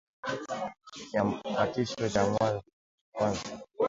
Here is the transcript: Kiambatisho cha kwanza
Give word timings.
Kiambatisho 1.09 2.05
cha 2.13 2.23
kwanza 3.15 3.51